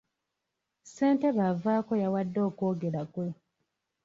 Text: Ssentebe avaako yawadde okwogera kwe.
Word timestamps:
Ssentebe 0.83 1.41
avaako 1.51 1.93
yawadde 2.03 2.39
okwogera 2.49 3.01
kwe. 3.13 3.27